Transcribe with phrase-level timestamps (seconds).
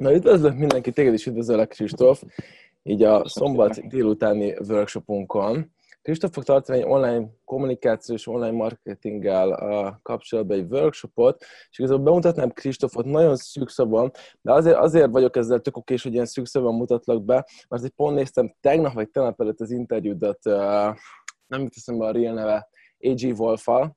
[0.00, 2.22] Na, üdvözlök mindenki, téged is üdvözöllek, Kristóf,
[2.82, 5.72] így a szombat délutáni workshopunkon.
[6.02, 13.04] Kristóf fog tartani egy online kommunikációs, online marketinggel kapcsolatban egy workshopot, és igazából bemutatnám Kristófot
[13.04, 14.10] nagyon szűkszabban,
[14.40, 18.16] de azért, azért vagyok ezzel tök okés, hogy ilyen szűkszabban mutatlak be, mert egy pont
[18.16, 20.44] néztem tegnap vagy tegnap előtt az interjúdat,
[21.46, 23.38] nem mit teszem be a real neve, A.G.
[23.38, 23.96] Wolf-al.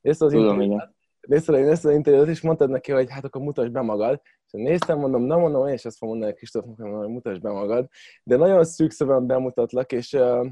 [0.00, 0.88] Nézted az interjút,
[1.20, 4.20] nézted, nézted az interjút, és mondtad neki, hogy hát akkor mutasd be magad,
[4.58, 7.88] néztem, mondom, nem mondom, én is ezt fogom mondani Kristófnak, hogy mutasd be magad,
[8.22, 10.46] de nagyon szűk szövegben bemutatlak, és uh,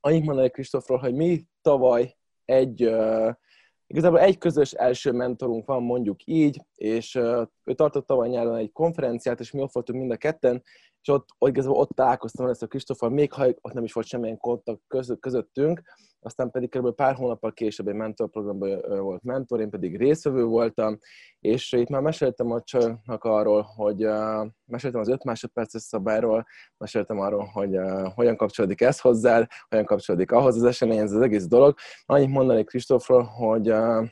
[0.00, 3.32] annyit mondani Kristófról, hogy mi tavaly egy, uh,
[3.86, 8.72] igazából egy közös első mentorunk van, mondjuk így, és uh, ő tartott tavaly nyáron egy
[8.72, 10.62] konferenciát, és mi ott voltunk mind a ketten,
[11.00, 14.06] és ott, ott igazából ott találkoztam ezt a Kristóffal, még ha ott nem is volt
[14.06, 14.82] semmilyen kontakt
[15.20, 15.82] közöttünk,
[16.20, 16.94] aztán pedig kb.
[16.94, 20.98] pár hónappal később egy mentorprogramban volt mentor, én pedig részvevő voltam,
[21.40, 26.46] és itt már meséltem a csajnak arról, hogy uh, meséltem az 5 másodperces szabályról,
[26.76, 31.46] meséltem arról, hogy uh, hogyan kapcsolódik ez hozzá, hogyan kapcsolódik ahhoz az eseményhez az egész
[31.46, 31.74] dolog.
[32.04, 34.06] Annyit mondani Kristófról, hogy, uh,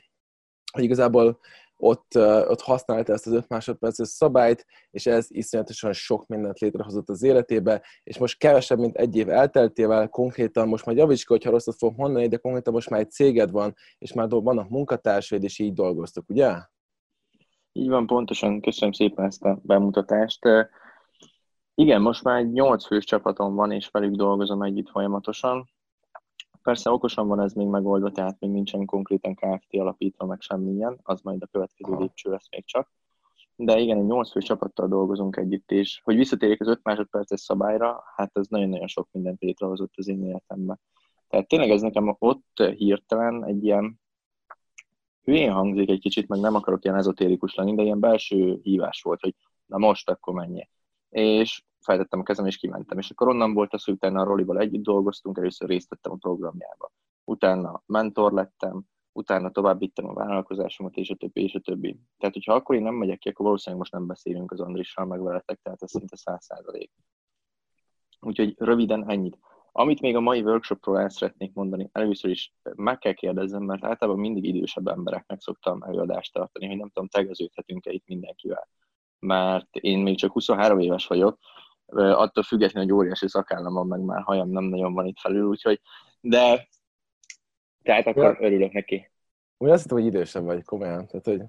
[0.71, 1.39] hogy igazából
[1.77, 2.15] ott,
[2.47, 7.83] ott használta ezt az 5 másodperces szabályt, és ez iszonyatosan sok mindent létrehozott az életébe,
[8.03, 11.97] és most kevesebb, mint egy év elteltével, konkrétan most majd javíts ki, hogyha rosszat fog
[11.97, 16.29] mondani, de konkrétan most már egy céged van, és már vannak munkatársaid, és így dolgoztok,
[16.29, 16.55] ugye?
[17.71, 18.61] Így van, pontosan.
[18.61, 20.45] Köszönöm szépen ezt a bemutatást.
[21.75, 25.69] Igen, most már egy 8 fős csapatom van, és velük dolgozom együtt folyamatosan.
[26.67, 31.21] Persze okosan van ez még megoldva, tehát még nincsen konkrétan KFT alapítva, meg semmilyen, az
[31.21, 32.91] majd a következő lépcső lesz még csak.
[33.55, 38.03] De igen, egy 8 fő csapattal dolgozunk együtt, és hogy visszatérjek az 5 másodperces szabályra,
[38.15, 40.79] hát ez nagyon-nagyon sok mindent létrehozott az én életemben.
[41.27, 43.99] Tehát tényleg ez nekem ott hirtelen egy ilyen
[45.23, 49.21] hülyén hangzik egy kicsit, meg nem akarok ilyen ezotérikus lenni, de ilyen belső hívás volt,
[49.21, 50.69] hogy na most akkor menjél.
[51.09, 52.97] És feltettem a kezem, és kimentem.
[52.97, 56.15] És akkor onnan volt az, hogy utána a Rolival együtt dolgoztunk, először részt vettem a
[56.15, 56.91] programjába.
[57.23, 61.99] Utána mentor lettem, utána tovább a vállalkozásomat, és a többi, és a többi.
[62.17, 65.21] Tehát, hogyha akkor én nem megyek ki, akkor valószínűleg most nem beszélünk az Andrissal, meg
[65.21, 66.91] veletek, tehát ez szinte száz százalék.
[68.19, 69.37] Úgyhogy röviden ennyit.
[69.71, 74.21] Amit még a mai workshopról el szeretnék mondani, először is meg kell kérdezzem, mert általában
[74.21, 78.69] mindig idősebb embereknek szoktam előadást tartani, hogy nem tudom, tegeződhetünk-e itt mindenkivel.
[79.19, 81.39] Mert én még csak 23 éves vagyok,
[81.95, 85.81] attól függetlenül, hogy óriási szakállam van, meg már hajam nem nagyon van itt felül, úgyhogy,
[86.21, 86.67] de
[87.83, 88.37] tehát akkor ja.
[88.39, 89.11] örülök neki.
[89.57, 91.07] Úgy azt hittem, hogy idősebb vagy, komolyan.
[91.07, 91.41] Tehát, hogy...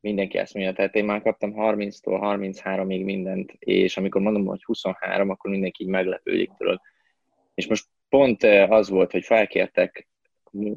[0.00, 5.30] Mindenki ezt mondja, tehát én már kaptam 30-tól 33-ig mindent, és amikor mondom, hogy 23,
[5.30, 6.80] akkor mindenki így meglepődik tőle.
[7.54, 10.08] És most pont az volt, hogy felkértek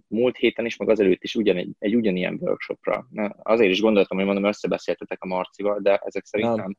[0.08, 3.08] múlt héten is, meg azelőtt is ugyan, egy, egy ugyanilyen workshopra.
[3.10, 6.58] Na, azért is gondoltam, hogy mondom, összebeszéltetek a Marcival, de ezek szerint nem.
[6.58, 6.78] nem.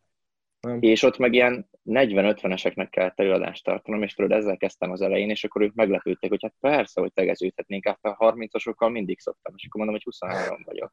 [0.81, 5.45] És ott meg ilyen 40-50-eseknek kellett előadást tartanom, és tudod, ezzel kezdtem az elején, és
[5.45, 9.85] akkor ők meglepődtek, hogy hát persze, hogy tegeződhetnénk, hát a 30-asokkal mindig szoktam, és akkor
[9.85, 10.93] mondom, hogy 23 vagyok.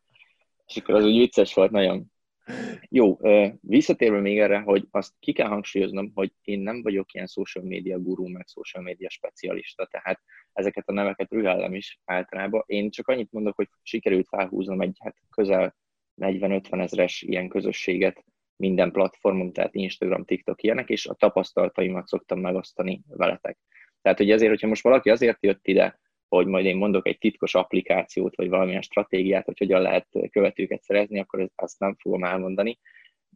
[0.66, 2.12] És akkor az úgy vicces volt nagyon.
[2.90, 3.20] Jó,
[3.62, 8.00] visszatérve még erre, hogy azt ki kell hangsúlyoznom, hogy én nem vagyok ilyen social media
[8.00, 10.22] gurú, meg social media specialista, tehát
[10.54, 12.64] ezeket a neveket rühellem is általában.
[12.66, 15.76] Én csak annyit mondok, hogy sikerült felhúznom egy hát közel
[16.22, 18.24] 40-50 ezres ilyen közösséget
[18.62, 23.58] minden platformon, tehát Instagram, TikTok ilyenek, és a tapasztalataimat szoktam megosztani veletek.
[24.02, 27.56] Tehát, hogy ezért, hogyha most valaki azért jött ide, hogy majd én mondok egy titkos
[27.56, 32.80] applikációt, vagy valamilyen stratégiát, hogy hogyan lehet követőket szerezni, akkor ezt nem fogom elmondani,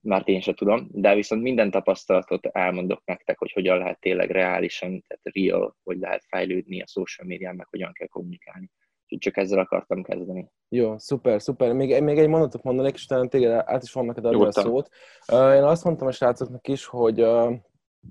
[0.02, 5.03] mert én sem tudom, de viszont minden tapasztalatot elmondok nektek, hogy hogyan lehet tényleg reálisan,
[5.07, 8.69] tehát real, hogy lehet fejlődni a social médián, meg hogyan kell kommunikálni.
[9.06, 10.52] Úgyhogy csak ezzel akartam kezdeni.
[10.70, 11.74] Jó, szuper, szuper.
[11.74, 14.90] Még, még egy mondatot mondanék, és utána téged át is fogom neked adni a szót.
[15.32, 17.54] Uh, én azt mondtam a srácoknak is, hogy uh,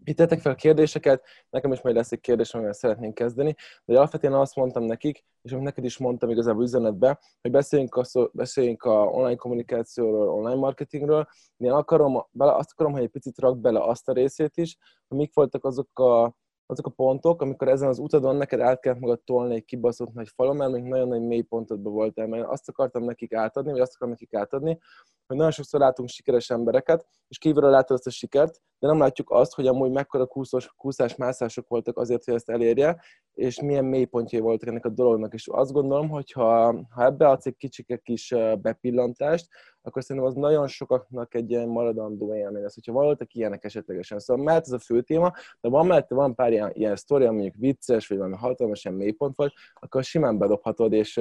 [0.04, 4.32] itt tettek fel kérdéseket, nekem is majd lesz egy kérdés, amivel szeretnénk kezdeni, de alapvetően
[4.32, 9.04] azt mondtam nekik, és amit neked is mondtam igazából üzenetbe, hogy beszéljünk a, beszéljünk a
[9.04, 11.26] online kommunikációról, online marketingről,
[11.56, 14.76] én akarom, bele, azt akarom, hogy egy picit rak bele azt a részét is,
[15.08, 19.00] hogy mik voltak azok a azok a pontok, amikor ezen az utadon neked át kellett
[19.00, 22.68] magad tolni egy kibaszott nagy falon, mert még nagyon nagy mély pontodban voltál, mert azt
[22.68, 24.78] akartam nekik átadni, vagy azt akarom nekik átadni,
[25.26, 29.30] hogy nagyon sokszor látunk sikeres embereket, és kívülről látod azt a sikert, de nem látjuk
[29.30, 33.00] azt, hogy amúgy mekkora kúszós, kúszás, mászások voltak azért, hogy ezt elérje,
[33.34, 35.34] és milyen mélypontjai voltak ennek a dolognak.
[35.34, 39.48] És azt gondolom, hogy ha, ha ebbe adsz egy kicsike kis bepillantást,
[39.82, 44.18] akkor szerintem az nagyon sokaknak egy ilyen maradandó élmény lesz, hogyha voltak ilyenek esetlegesen.
[44.18, 47.54] Szóval mert ez a fő téma, de van mellette van pár ilyen, ilyen sztori, mondjuk
[47.58, 51.16] vicces, vagy valami hatalmas ilyen mélypont volt, akkor simán bedobhatod, és,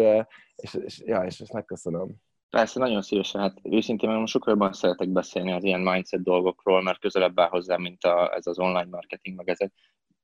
[0.55, 2.15] és, és, ja, és, és megköszönöm.
[2.49, 3.41] Persze, nagyon szívesen.
[3.41, 7.49] Hát őszintén meg most sokkal jobban szeretek beszélni az ilyen mindset dolgokról, mert közelebb áll
[7.49, 9.73] hozzá, mint a, ez az online marketing, meg ezek.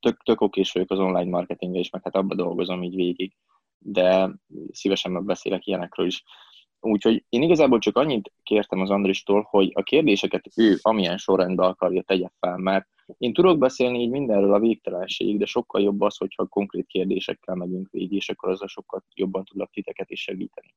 [0.00, 3.32] Tök, tök okés vagyok az online marketing és meg hát abba dolgozom így végig,
[3.78, 4.30] de
[4.70, 6.24] szívesen megbeszélek ilyenekről is.
[6.80, 12.02] Úgyhogy én igazából csak annyit kértem az Andristól, hogy a kérdéseket ő amilyen sorrendben akarja
[12.02, 12.88] tegye fel, mert
[13.18, 17.90] én tudok beszélni így mindenről a végtelenség, de sokkal jobb az, hogyha konkrét kérdésekkel megyünk
[17.90, 20.74] végig, és akkor azzal sokkal jobban tudlak titeket is segíteni.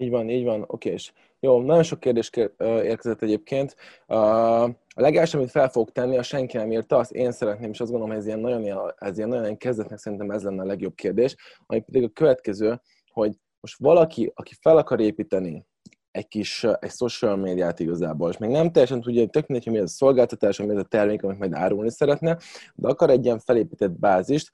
[0.00, 0.94] Így van, így van, oké.
[1.40, 3.76] Jó, nagyon sok kérdés érkezett egyébként.
[4.06, 7.90] A legelső, amit fel fogok tenni, a senki nem írta, azt én szeretném, és azt
[7.90, 11.36] gondolom, hogy ez ilyen nagyon, ez ilyen nagyon kezdetnek szerintem ez lenne a legjobb kérdés,
[11.66, 12.80] ami pedig a következő,
[13.12, 15.66] hogy most valaki, aki fel akar építeni
[16.10, 19.78] egy kis egy social médiát igazából, és még nem teljesen tudja, tök mindegy, hogy mi
[19.78, 22.38] ez a szolgáltatás, mi ez a termék, amit majd árulni szeretne,
[22.74, 24.50] de akar egy ilyen felépített bázist,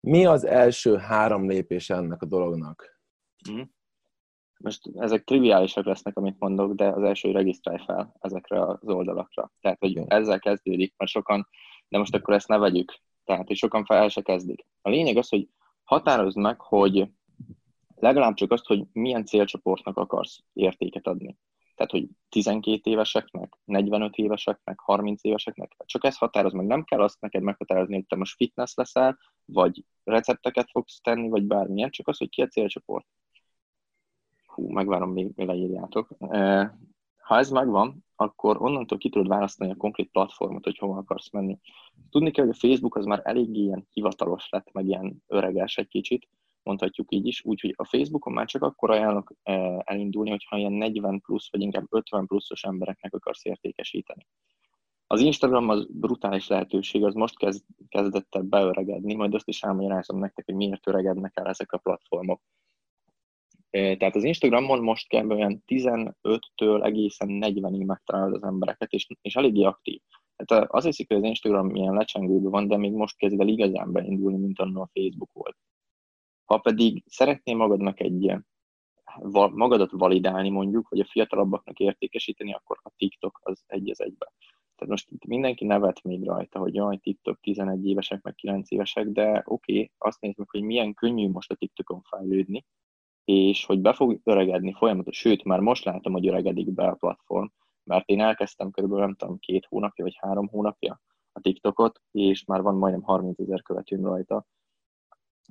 [0.00, 3.00] mi az első három lépés ennek a dolognak?
[3.50, 3.60] Mm
[4.58, 9.52] most ezek triviálisak lesznek, amit mondok, de az első, regisztrálj fel ezekre az oldalakra.
[9.60, 11.48] Tehát, hogy ezzel kezdődik, mert sokan,
[11.88, 12.94] de most akkor ezt ne vegyük.
[13.24, 14.66] Tehát, hogy sokan fel se kezdik.
[14.82, 15.48] A lényeg az, hogy
[15.84, 17.08] határozd meg, hogy
[17.94, 21.36] legalább csak azt, hogy milyen célcsoportnak akarsz értéket adni.
[21.74, 26.66] Tehát, hogy 12 éveseknek, 45 éveseknek, 30 éveseknek, csak ezt határoz meg.
[26.66, 31.44] Nem kell azt neked meghatározni, hogy te most fitness leszel, vagy recepteket fogsz tenni, vagy
[31.44, 33.06] bármilyen, csak az, hogy ki a célcsoport
[34.56, 36.08] hú, megvárom, még leírjátok.
[37.16, 41.58] Ha ez megvan, akkor onnantól ki tudod választani a konkrét platformot, hogy hova akarsz menni.
[42.10, 45.88] Tudni kell, hogy a Facebook az már eléggé ilyen hivatalos lett, meg ilyen öreges egy
[45.88, 46.28] kicsit,
[46.62, 49.34] mondhatjuk így is, úgyhogy a Facebookon már csak akkor ajánlok
[49.84, 54.26] elindulni, hogyha ilyen 40 plusz, vagy inkább 50 pluszos embereknek akarsz értékesíteni.
[55.06, 60.18] Az Instagram az brutális lehetőség, az most kezd, kezdett el beöregedni, majd azt is elmagyarázom
[60.18, 62.40] nektek, hogy miért öregednek el ezek a platformok.
[63.76, 69.62] Tehát az Instagramon most kell olyan 15-től egészen 40-ig megtalálod az embereket, és, és eléggé
[69.62, 70.00] aktív.
[70.36, 73.92] Tehát az hiszik, hogy az Instagram ilyen lecsengőben van, de még most kezd el igazán
[73.92, 75.56] beindulni, mint annól a Facebook volt.
[76.44, 78.36] Ha pedig szeretnél magadnak egy
[79.52, 84.32] magadat validálni mondjuk, vagy a fiatalabbaknak értékesíteni, akkor a TikTok az egy az egybe.
[84.76, 89.06] Tehát most itt mindenki nevet még rajta, hogy jaj, TikTok 11 évesek, meg 9 évesek,
[89.06, 92.64] de oké, okay, azt nézzük, hogy milyen könnyű most a TikTokon fejlődni,
[93.26, 97.46] és hogy be fog öregedni folyamatosan, sőt, már most látom, hogy öregedik be a platform,
[97.84, 101.00] mert én elkezdtem körülbelül, nem tudom, két hónapja vagy három hónapja
[101.32, 104.46] a TikTokot, és már van majdnem 30 ezer követőm rajta.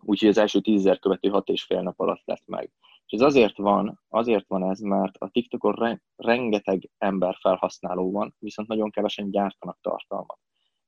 [0.02, 2.72] Úgyhogy az első 10 ezer követő hat és fél nap alatt lett meg.
[3.06, 8.36] És ez azért van, azért van ez, mert a TikTokon re- rengeteg ember felhasználó van,
[8.40, 10.40] viszont nagyon kevesen gyártanak tartalmat.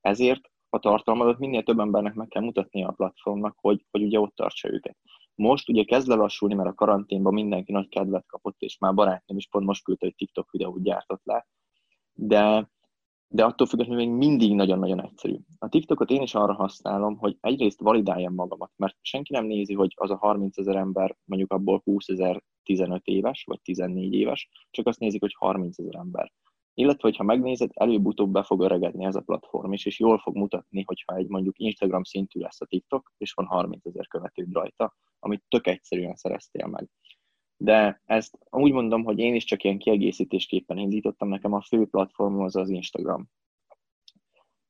[0.02, 4.36] Ezért a tartalmadat minél több embernek meg kell mutatnia a platformnak, hogy, hogy ugye ott
[4.36, 4.98] tartsa őket.
[5.38, 9.48] Most ugye kezd lelassulni, mert a karanténban mindenki nagy kedvet kapott, és már barátnőm is
[9.48, 11.48] pont most küldte, hogy TikTok videót gyártott le.
[12.14, 12.70] De,
[13.28, 15.38] de attól függetlenül még mindig nagyon-nagyon egyszerű.
[15.60, 19.94] A TikTokot én is arra használom, hogy egyrészt validáljam magamat, mert senki nem nézi, hogy
[19.96, 24.88] az a 30 ezer ember, mondjuk abból 20 ezer 15 éves, vagy 14 éves, csak
[24.88, 26.32] azt nézik, hogy 30 ezer ember.
[26.80, 30.84] Illetve, hogyha megnézed, előbb-utóbb be fog öregedni ez a platform is, és jól fog mutatni,
[30.86, 35.44] hogyha egy mondjuk Instagram szintű lesz a TikTok, és van 30 ezer követőd rajta, amit
[35.48, 36.90] tök egyszerűen szereztél meg.
[37.58, 42.42] De ezt úgy mondom, hogy én is csak ilyen kiegészítésképpen indítottam, nekem a fő platformom
[42.42, 43.28] az az Instagram.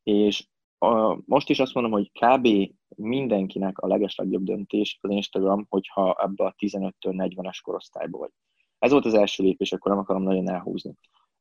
[0.04, 0.48] És
[0.78, 2.48] a, most is azt mondom, hogy kb.
[2.96, 8.32] mindenkinek a legeslegjobb döntés az Instagram, hogyha ebbe a 15-től 40-es korosztályba vagy.
[8.80, 10.94] Ez volt az első lépés, akkor nem akarom nagyon elhúzni.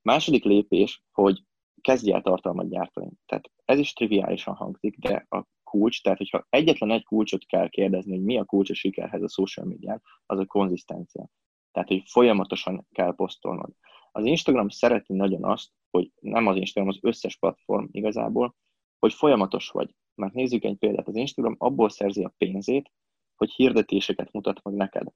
[0.07, 1.43] Második lépés, hogy
[1.81, 3.11] kezdj el tartalmat gyártani.
[3.27, 8.13] Tehát ez is triviálisan hangzik, de a kulcs, tehát hogyha egyetlen egy kulcsot kell kérdezni,
[8.13, 11.29] hogy mi a kulcs a sikerhez a social médián, az a konzisztencia.
[11.73, 13.71] Tehát, hogy folyamatosan kell posztolnod.
[14.13, 18.55] Az Instagram szereti nagyon azt, hogy nem az Instagram, az összes platform igazából,
[18.99, 19.95] hogy folyamatos vagy.
[20.15, 22.93] Mert nézzük egy példát, az Instagram abból szerzi a pénzét,
[23.37, 25.07] hogy hirdetéseket mutat meg neked.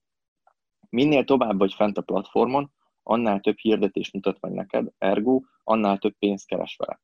[0.89, 6.15] Minél tovább vagy fent a platformon, annál több hirdetést mutat meg neked, ergo annál több
[6.19, 7.01] pénzt keres vele.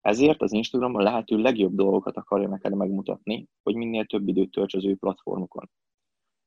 [0.00, 4.74] Ezért az Instagram a lehető legjobb dolgokat akarja neked megmutatni, hogy minél több időt tölts
[4.74, 5.70] az ő platformukon.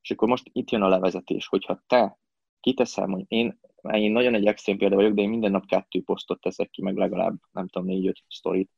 [0.02, 2.18] És akkor most itt jön a levezetés, hogyha te
[2.60, 3.60] kiteszel, hogy én,
[3.92, 6.98] én nagyon egy extrém példa vagyok, de én minden nap kettő posztot teszek ki, meg
[6.98, 8.72] legalább, nem tudom, négy-öt sztorit,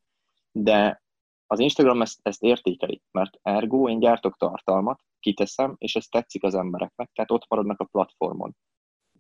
[0.52, 1.04] de
[1.48, 6.56] az Instagram ezt, ezt értékeli, mert ergo én gyártok tartalmat, kiteszem, és ez tetszik az
[6.56, 8.56] embereknek, tehát ott maradnak a platformon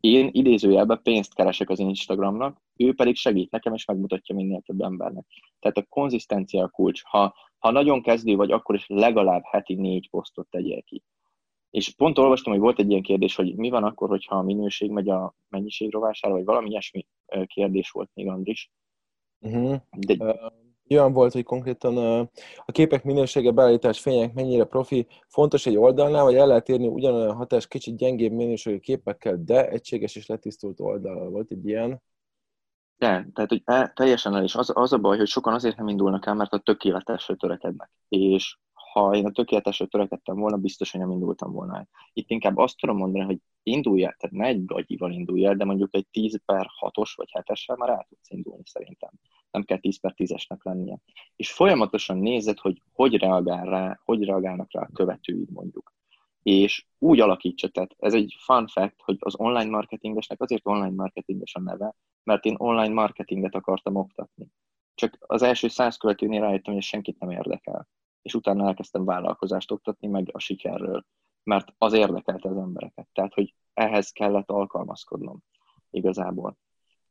[0.02, 5.26] én idézőjelben pénzt keresek az Instagramnak, ő pedig segít nekem, és megmutatja minél több embernek.
[5.60, 7.02] Tehát a konzisztencia a kulcs.
[7.04, 11.04] Ha, ha nagyon kezdő vagy, akkor is legalább heti négy posztot tegyél ki.
[11.70, 14.92] És pont olvastam, hogy volt egy ilyen kérdés, hogy mi van akkor, hogyha a minőség
[14.92, 17.08] megy a mennyiség rovására, vagy valami ilyesmi
[17.46, 18.72] kérdés volt még, Andris.
[19.40, 19.76] Uh-huh.
[19.98, 20.36] De...
[20.92, 21.98] Olyan volt, hogy konkrétan
[22.66, 27.36] a képek minősége, beállítás, fények mennyire profi, fontos egy oldalnál, vagy el lehet érni ugyanolyan
[27.36, 32.02] hatás kicsit gyengébb minőségű képekkel, de egységes és letisztult oldal volt egy ilyen.
[32.98, 35.88] De, tehát hogy e, teljesen el, és az, az a baj, hogy sokan azért nem
[35.88, 37.92] indulnak el, mert a tökéletesre törekednek.
[38.08, 38.58] És
[38.92, 41.88] ha én a tökéletesre törekedtem volna, biztos, hogy nem indultam volna el.
[42.14, 45.66] Itt inkább azt tudom mondani, hogy indulj el, tehát ne egy gagyival indulj el, de
[45.66, 49.12] mondjuk egy 10 per 6-os vagy 7-essel már el tudsz indulni szerintem.
[49.52, 51.00] Nem kell 10 per 10-esnek lennie.
[51.36, 55.94] És folyamatosan nézed, hogy hogy reagál rá, hogy reagálnak rá a követőid mondjuk.
[56.44, 61.56] És úgy alakítsa, tehát ez egy fun fact, hogy az online marketingesnek azért online marketinges
[61.56, 64.48] a neve, mert én online marketinget akartam oktatni.
[64.96, 67.88] Csak az első száz követőnél rájöttem, hogy senkit nem érdekel
[68.22, 71.06] és utána elkezdtem vállalkozást oktatni, meg a sikerről,
[71.44, 73.08] mert az érdekelte az embereket.
[73.14, 75.44] Tehát, hogy ehhez kellett alkalmazkodnom
[75.90, 76.58] igazából.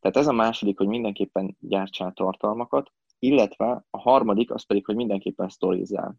[0.01, 5.49] Tehát ez a második, hogy mindenképpen gyártsál tartalmakat, illetve a harmadik, az pedig, hogy mindenképpen
[5.49, 6.17] sztorizzál.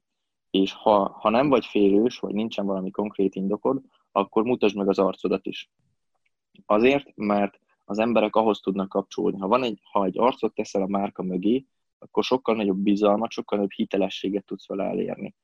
[0.50, 5.00] És ha, ha nem vagy félős, vagy nincsen valami konkrét indokod, akkor mutasd meg az
[5.00, 5.71] arcodat is.
[6.65, 9.39] Azért, mert az emberek ahhoz tudnak kapcsolódni.
[9.39, 11.65] Ha, van egy, ha egy arcot teszel a márka mögé,
[12.00, 15.35] akkor sokkal nagyobb bizalmat, sokkal nagyobb hitelességet tudsz vele elérni.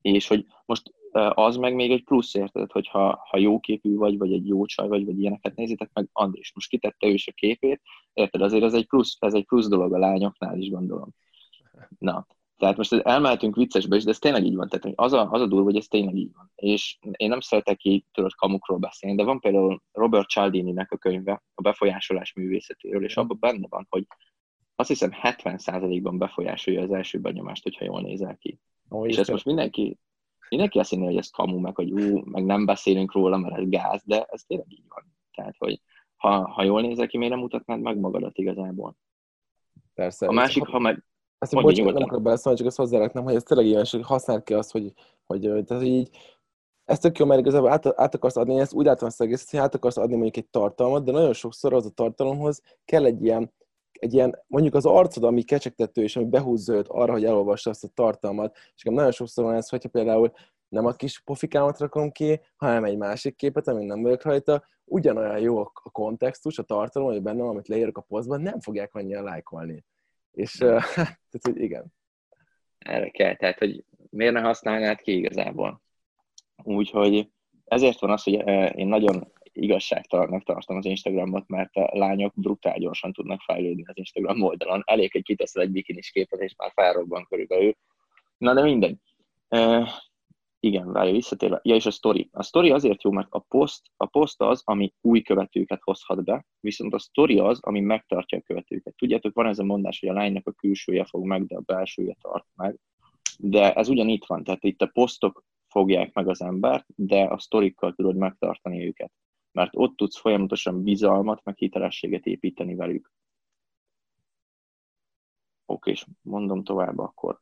[0.00, 4.18] És hogy most az meg még egy plusz, érted, hogy ha, ha jó képű vagy,
[4.18, 7.32] vagy egy jó csaj vagy, vagy ilyeneket nézitek meg, Andris most kitette ő is a
[7.32, 7.80] képét,
[8.12, 11.08] érted, azért ez egy plusz, ez egy plusz dolog a lányoknál is gondolom.
[11.98, 12.26] Na,
[12.62, 14.68] tehát most elmehetünk viccesbe is, de ez tényleg így van.
[14.68, 16.50] Tehát az a, az a durva, hogy ez tényleg így van.
[16.54, 21.42] És én nem szeretek így tudod kamukról beszélni, de van például Robert Cialdini-nek a könyve
[21.54, 24.06] a befolyásolás művészetéről, és abban benne van, hogy
[24.74, 28.58] azt hiszem 70%-ban befolyásolja az első benyomást, hogyha jól nézel ki.
[28.90, 29.98] Ó, és ezt most mindenki,
[30.52, 33.68] mindenki azt hinné, hogy ez kamu, meg hogy ú, meg nem beszélünk róla, mert ez
[33.68, 35.04] gáz, de ez tényleg így van.
[35.34, 35.80] Tehát, hogy
[36.16, 38.96] ha, ha jól nézel ki, miért nem mutatnád meg magadat igazából?
[39.94, 40.26] Persze.
[40.26, 41.04] A másik, ha meg...
[41.38, 44.54] Ezt bocs, nem akarok beleszólni, csak ezt hozzáraknám, hogy ez tényleg ilyen, hogy használd ki
[44.54, 44.92] azt, hogy,
[45.26, 46.08] hogy tehát így,
[46.84, 49.60] ez tök jó, mert igazából át, át akarsz adni, ezt úgy látom ezt egészet, hogy
[49.60, 53.52] át akarsz adni mondjuk egy tartalmat, de nagyon sokszor az a tartalomhoz kell egy ilyen
[54.02, 57.84] egy ilyen, mondjuk az arcod, ami kecsegtető, és ami behúzza őt arra, hogy elolvassa azt
[57.84, 58.56] a tartalmat.
[58.74, 60.32] És nekem nagyon sokszor van ez, hogyha például
[60.68, 65.38] nem a kis pofikámat rakom ki, hanem egy másik képet, amin nem vagyok rajta, ugyanolyan
[65.38, 69.84] jó a kontextus, a tartalom, hogy benne amit leírok a posztban, nem fogják mennyien lájkolni.
[70.30, 71.94] És tehát, hogy igen.
[72.78, 75.82] Erre kell, tehát, hogy miért ne használnád ki igazából?
[76.62, 77.30] Úgyhogy
[77.64, 78.46] ezért van az, hogy
[78.78, 84.42] én nagyon igazságtalannak tartom az Instagramot, mert a lányok brutál gyorsan tudnak fejlődni az Instagram
[84.42, 84.82] oldalon.
[84.84, 87.72] Elég, hogy kiteszel egy bikinis képet, és már felrobban körülbelül.
[88.38, 88.96] Na de mindegy.
[89.48, 89.88] Uh,
[90.60, 91.60] igen, várja, visszatérve.
[91.62, 92.28] Ja, és a story.
[92.32, 96.46] A story azért jó, mert a post, a post az, ami új követőket hozhat be,
[96.60, 98.94] viszont a story az, ami megtartja a követőket.
[98.96, 102.16] Tudjátok, van ez a mondás, hogy a lánynak a külsője fog meg, de a belsője
[102.20, 102.78] tart meg.
[103.38, 107.92] De ez ugyanitt van, tehát itt a posztok fogják meg az embert, de a sztorikkal
[107.92, 109.12] tudod megtartani őket
[109.52, 113.12] mert ott tudsz folyamatosan bizalmat, meg hitelességet építeni velük.
[115.66, 117.38] Oké, és mondom tovább akkor,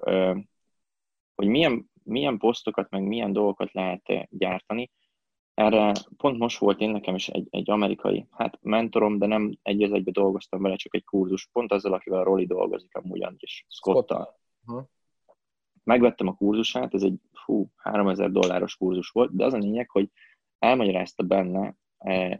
[1.34, 4.90] hogy milyen, milyen posztokat, meg milyen dolgokat lehet gyártani.
[5.54, 9.82] Erre pont most volt én nekem is egy, egy amerikai, hát mentorom, de nem egy
[9.82, 13.64] az egybe dolgoztam vele, csak egy kurzus, pont azzal, akivel a Roli dolgozik amúgy, és
[13.68, 14.38] Scottal.
[15.84, 20.10] Megvettem a kurzusát, ez egy fú, 3000 dolláros kurzus volt, de az a lényeg, hogy
[20.58, 21.74] elmagyarázta benne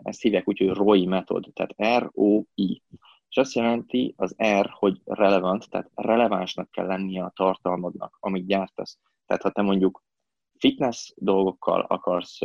[0.03, 2.83] ezt hívják úgy, hogy ROI metod, tehát R-O-I.
[3.29, 8.99] És azt jelenti az R, hogy relevant, tehát relevánsnak kell lennie a tartalmadnak, amit gyártasz.
[9.27, 10.03] Tehát ha te mondjuk
[10.59, 12.39] fitness dolgokkal akarsz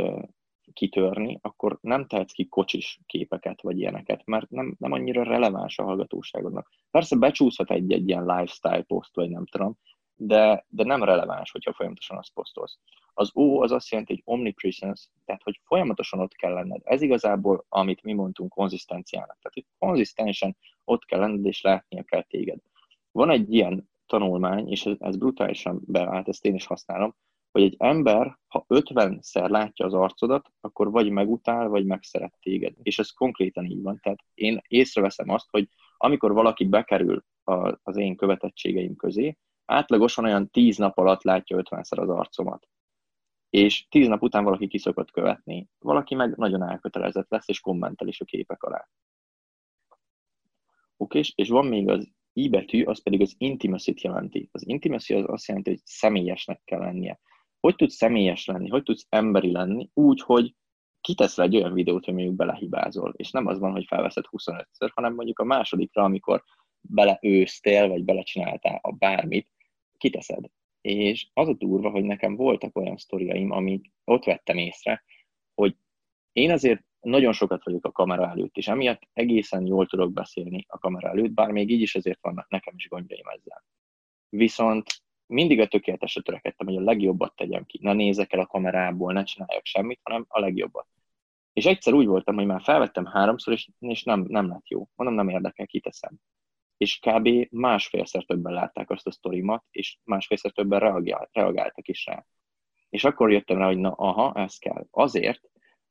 [0.74, 5.84] kitörni, akkor nem tehetsz ki kocsis képeket, vagy ilyeneket, mert nem, nem annyira releváns a
[5.84, 6.69] hallgatóságodnak.
[6.91, 9.77] Persze becsúszhat egy-egy ilyen lifestyle poszt, vagy nem tudom,
[10.15, 12.77] de, de nem releváns, hogyha folyamatosan azt posztolsz.
[13.13, 16.81] Az O az azt jelenti, hogy omnipresence, tehát hogy folyamatosan ott kell lenned.
[16.84, 19.38] Ez igazából, amit mi mondtunk konzisztenciának.
[19.41, 22.60] Tehát, hogy konzisztensen ott kell lenned, és látnia kell téged.
[23.12, 27.15] Van egy ilyen tanulmány, és ez, ez brutálisan beállt, ezt én is használom,
[27.51, 32.74] hogy egy ember, ha 50-szer látja az arcodat, akkor vagy megutál, vagy megszeret téged.
[32.81, 34.00] És ez konkrétan így van.
[34.01, 37.24] Tehát én észreveszem azt, hogy amikor valaki bekerül
[37.84, 42.67] az én követettségeim közé, átlagosan olyan 10 nap alatt látja 50-szer az arcomat.
[43.50, 48.22] És 10 nap után valaki kiszokott követni, valaki meg nagyon elkötelezett lesz, és kommentel is
[48.22, 48.88] a képek alá.
[50.98, 54.50] Oké, és van még az I betű, az pedig az intimacy jelenti.
[54.51, 57.19] Az intimacy az azt jelenti, hogy személyesnek kell lennie.
[57.60, 60.55] hogy tudsz személyes lenni, hogy tudsz emberi lenni, úgy, hogy
[61.01, 65.13] kitesz egy olyan videót, hogy mondjuk belehibázol, és nem az van, hogy felveszed 25-ször, hanem
[65.13, 66.43] mondjuk a másodikra, amikor
[66.81, 69.51] beleőztél, vagy belecsináltál a bármit,
[69.97, 70.45] kiteszed.
[70.81, 75.03] És az a durva, hogy nekem voltak olyan sztoriaim, amik ott vettem észre,
[75.53, 75.75] hogy
[76.31, 80.77] én azért nagyon sokat vagyok a kamera előtt, és emiatt egészen jól tudok beszélni a
[80.77, 83.63] kamera előtt, bár még így is azért vannak nekem is gondjaim ezzel.
[84.29, 87.79] Viszont mindig a tökéletesre törekedtem, hogy a legjobbat tegyem ki.
[87.81, 90.87] Ne nézek el a kamerából, ne csináljak semmit, hanem a legjobbat.
[91.53, 94.87] És egyszer úgy voltam, hogy már felvettem háromszor, és, és nem, nem lett jó.
[94.95, 96.19] Mondom, nem érdekel, kiteszem.
[96.77, 97.29] És kb.
[97.51, 102.25] másfélszer többen látták azt a sztorimat, és másfélszer többen reagál, reagáltak is rá.
[102.89, 104.88] És akkor jöttem rá, hogy na aha, ez kell.
[104.91, 105.41] Azért,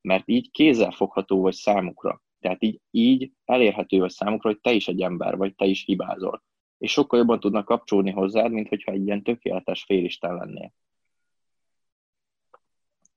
[0.01, 2.21] mert így kézzelfogható vagy számukra.
[2.39, 6.43] Tehát így, így elérhető vagy számukra, hogy te is egy ember vagy, te is hibázol.
[6.77, 10.73] És sokkal jobban tudnak kapcsolódni hozzád, mint hogyha egy ilyen tökéletes félisten lennél.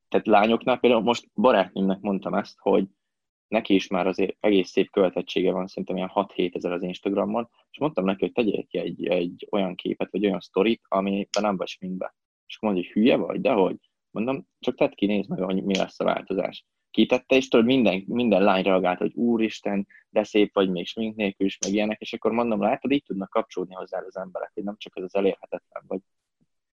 [0.09, 2.89] Tehát lányoknál például most barátnőmnek mondtam ezt, hogy
[3.49, 7.79] neki is már azért egész szép követettsége van, szerintem ilyen 6-7 ezer az Instagramon, és
[7.79, 11.69] mondtam neki, hogy tegyél ki egy, egy olyan képet, vagy olyan sztorit, amiben nem vagy
[11.69, 12.15] sminkbe.
[12.47, 13.77] És akkor mondja, hogy hülye vagy, de hogy?
[14.11, 18.05] Mondom, csak tedd ki, nézd meg, hogy mi lesz a változás kitette, és tudod, minden,
[18.07, 22.13] minden lány reagált, hogy úristen, de szép vagy még smink nélkül is, meg ilyenek, és
[22.13, 25.83] akkor mondom, látod, így tudnak kapcsolódni hozzá az emberek, hogy nem csak ez az elérhetetlen
[25.87, 26.01] vagy.